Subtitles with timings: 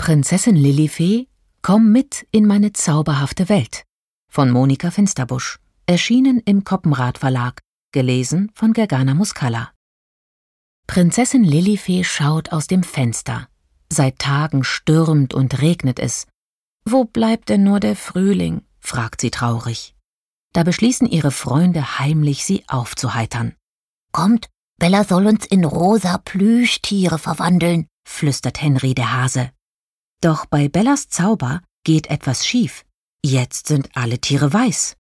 [0.00, 1.28] Prinzessin Lilifee,
[1.60, 3.84] komm mit in meine zauberhafte Welt
[4.32, 7.60] von Monika Finsterbusch, erschienen im Koppenrad Verlag,
[7.92, 9.72] gelesen von Gergana Muscala.
[10.86, 13.48] Prinzessin Lilifee schaut aus dem Fenster.
[13.92, 16.26] Seit Tagen stürmt und regnet es.
[16.86, 18.62] Wo bleibt denn nur der Frühling?
[18.78, 19.94] fragt sie traurig.
[20.54, 23.54] Da beschließen ihre Freunde heimlich, sie aufzuheitern.
[24.12, 24.48] Kommt,
[24.78, 29.50] Bella soll uns in rosa Plüschtiere verwandeln, flüstert Henry der Hase.
[30.20, 32.84] Doch bei Bellas Zauber geht etwas schief.
[33.24, 34.96] Jetzt sind alle Tiere weiß.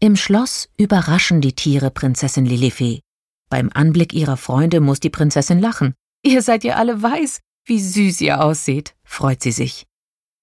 [0.00, 3.00] Im Schloss überraschen die Tiere Prinzessin Lilifee.
[3.48, 5.94] Beim Anblick ihrer Freunde muss die Prinzessin lachen.
[6.22, 9.86] Ihr seid ja alle weiß, wie süß ihr aussieht, freut sie sich.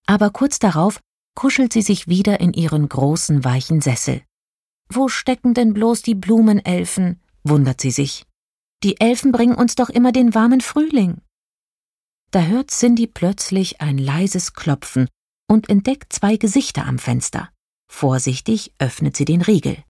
[0.07, 0.99] Aber kurz darauf
[1.35, 4.21] kuschelt sie sich wieder in ihren großen weichen Sessel.
[4.91, 7.21] Wo stecken denn bloß die Blumenelfen?
[7.43, 8.25] wundert sie sich.
[8.83, 11.21] Die Elfen bringen uns doch immer den warmen Frühling.
[12.31, 15.07] Da hört Cindy plötzlich ein leises Klopfen
[15.47, 17.49] und entdeckt zwei Gesichter am Fenster.
[17.91, 19.83] Vorsichtig öffnet sie den Riegel.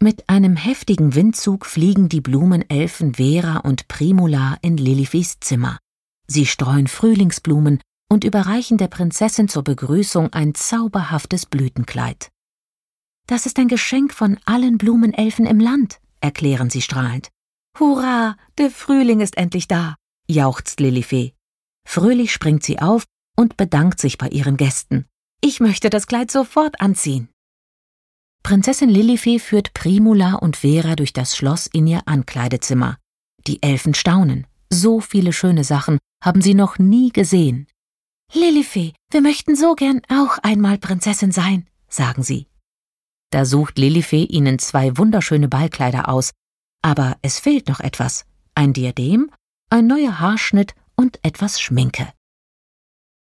[0.00, 5.78] Mit einem heftigen Windzug fliegen die Blumenelfen Vera und Primula in Lilifis Zimmer.
[6.26, 12.30] Sie streuen Frühlingsblumen und überreichen der Prinzessin zur Begrüßung ein zauberhaftes Blütenkleid.
[13.26, 17.28] Das ist ein Geschenk von allen Blumenelfen im Land, erklären sie strahlend.
[17.78, 19.96] Hurra, der Frühling ist endlich da,
[20.28, 21.32] jauchzt Lilifee.
[21.86, 23.04] Fröhlich springt sie auf
[23.36, 25.06] und bedankt sich bei ihren Gästen.
[25.40, 27.28] Ich möchte das Kleid sofort anziehen.
[28.42, 32.96] Prinzessin Lilifee führt Primula und Vera durch das Schloss in ihr Ankleidezimmer.
[33.46, 34.46] Die Elfen staunen.
[34.70, 37.66] So viele schöne Sachen haben sie noch nie gesehen.
[38.32, 42.46] Lilifee, wir möchten so gern auch einmal Prinzessin sein, sagen sie.
[43.30, 46.32] Da sucht Lilifee ihnen zwei wunderschöne Ballkleider aus,
[46.82, 48.24] aber es fehlt noch etwas.
[48.54, 49.30] Ein Diadem
[49.70, 52.12] ein neuer Haarschnitt und etwas Schminke.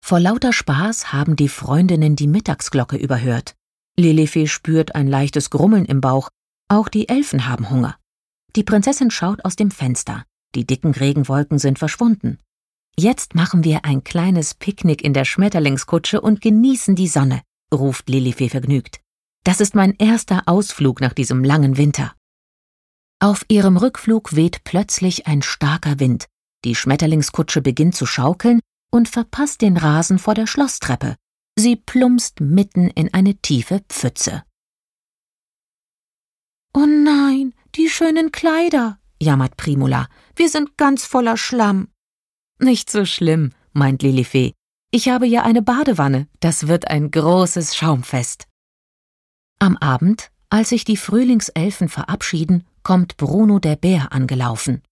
[0.00, 3.56] Vor lauter Spaß haben die Freundinnen die Mittagsglocke überhört.
[3.98, 6.28] Lilifee spürt ein leichtes Grummeln im Bauch,
[6.68, 7.96] auch die Elfen haben Hunger.
[8.54, 12.38] Die Prinzessin schaut aus dem Fenster, die dicken Regenwolken sind verschwunden.
[12.96, 17.42] Jetzt machen wir ein kleines Picknick in der Schmetterlingskutsche und genießen die Sonne,
[17.74, 19.00] ruft Lilifee vergnügt.
[19.44, 22.14] Das ist mein erster Ausflug nach diesem langen Winter.
[23.18, 26.26] Auf ihrem Rückflug weht plötzlich ein starker Wind,
[26.66, 28.60] die Schmetterlingskutsche beginnt zu schaukeln
[28.90, 31.14] und verpasst den Rasen vor der Schlosstreppe.
[31.56, 34.42] Sie plumpst mitten in eine tiefe Pfütze.
[36.74, 40.08] Oh nein, die schönen Kleider, jammert Primula.
[40.34, 41.88] Wir sind ganz voller Schlamm.
[42.58, 44.52] Nicht so schlimm, meint Lilifee.
[44.90, 48.48] Ich habe ja eine Badewanne, das wird ein großes Schaumfest.
[49.58, 54.82] Am Abend, als sich die Frühlingselfen verabschieden, kommt Bruno der Bär angelaufen.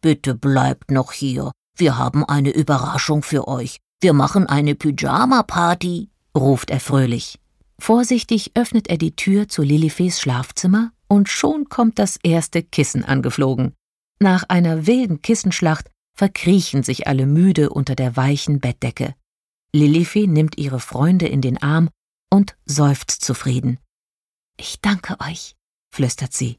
[0.00, 1.52] Bitte bleibt noch hier.
[1.76, 3.78] Wir haben eine Überraschung für euch.
[4.00, 7.38] Wir machen eine Pyjama-Party, ruft er fröhlich.
[7.78, 13.74] Vorsichtig öffnet er die Tür zu Lilifees Schlafzimmer und schon kommt das erste Kissen angeflogen.
[14.20, 19.14] Nach einer wilden Kissenschlacht verkriechen sich alle müde unter der weichen Bettdecke.
[19.72, 21.88] Lilifee nimmt ihre Freunde in den Arm
[22.30, 23.78] und seufzt zufrieden.
[24.56, 25.56] Ich danke euch,
[25.90, 26.58] flüstert sie.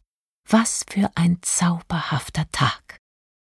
[0.49, 2.80] Was für ein zauberhafter Tag.